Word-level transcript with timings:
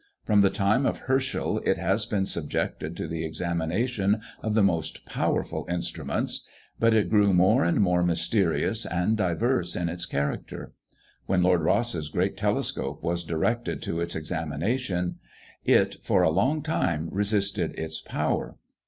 From 0.25 0.41
the 0.41 0.49
time 0.49 0.87
of 0.87 1.01
Herschel 1.01 1.59
it 1.63 1.77
has 1.77 2.07
been 2.07 2.25
subjected 2.25 2.97
to 2.97 3.07
the 3.07 3.23
examination 3.23 4.19
of 4.41 4.55
the 4.55 4.63
most 4.63 5.05
powerful 5.05 5.63
instruments 5.69 6.43
but 6.79 6.91
it 6.95 7.07
grew 7.07 7.33
more 7.35 7.63
and 7.63 7.79
more 7.79 8.01
mysterious 8.01 8.87
and 8.87 9.15
diverse 9.15 9.75
in 9.75 9.89
its 9.89 10.07
character. 10.07 10.73
When 11.27 11.43
Lord 11.43 11.61
Rosse's 11.61 12.09
great 12.09 12.35
telescope 12.35 13.03
was 13.03 13.23
directed 13.23 13.79
to 13.83 13.99
its 14.01 14.15
examination, 14.15 15.19
it 15.65 15.97
for 16.03 16.23
a 16.23 16.31
long 16.31 16.63
time 16.63 17.07
resisted 17.11 17.77
its 17.77 18.01
power. 18.01 18.55